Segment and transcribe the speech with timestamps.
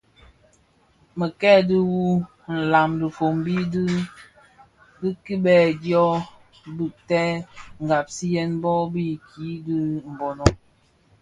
[1.19, 1.51] Merke
[1.89, 2.03] wu
[2.57, 3.85] nlan dhifombi di
[5.23, 6.05] kibèè dyo
[6.75, 7.31] bigtèn
[7.85, 9.77] nghaghasiyen bon bë nki di
[10.13, 10.45] Mbono.